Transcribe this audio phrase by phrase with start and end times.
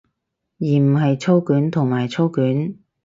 [0.57, 2.75] 而唔係操卷同埋操卷